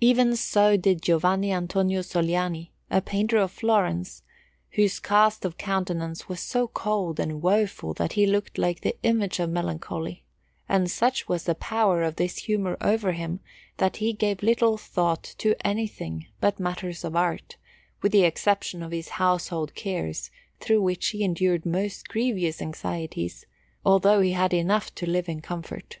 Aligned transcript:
Even 0.00 0.36
so 0.36 0.76
did 0.76 1.02
Giovanni 1.02 1.50
Antonio 1.50 2.00
Sogliani, 2.00 2.70
a 2.88 3.00
painter 3.00 3.36
of 3.38 3.50
Florence, 3.50 4.22
whose 4.74 5.00
cast 5.00 5.44
of 5.44 5.58
countenance 5.58 6.28
was 6.28 6.38
so 6.38 6.68
cold 6.68 7.18
and 7.18 7.42
woeful 7.42 7.92
that 7.94 8.12
he 8.12 8.26
looked 8.28 8.58
like 8.58 8.82
the 8.82 8.94
image 9.02 9.40
of 9.40 9.50
melancholy; 9.50 10.22
and 10.68 10.88
such 10.88 11.26
was 11.28 11.42
the 11.46 11.54
power 11.56 12.04
of 12.04 12.14
this 12.14 12.38
humour 12.38 12.76
over 12.80 13.10
him 13.10 13.40
that 13.78 13.96
he 13.96 14.12
gave 14.12 14.40
little 14.40 14.76
thought 14.78 15.34
to 15.38 15.56
anything 15.66 16.28
but 16.40 16.60
matters 16.60 17.02
of 17.02 17.16
art, 17.16 17.56
with 18.02 18.12
the 18.12 18.22
exception 18.22 18.84
of 18.84 18.92
his 18.92 19.08
household 19.18 19.74
cares, 19.74 20.30
through 20.60 20.80
which 20.80 21.08
he 21.08 21.24
endured 21.24 21.66
most 21.66 22.06
grievous 22.06 22.62
anxieties, 22.62 23.46
although 23.84 24.20
he 24.20 24.30
had 24.30 24.54
enough 24.54 24.94
to 24.94 25.06
live 25.10 25.28
in 25.28 25.40
comfort. 25.42 25.98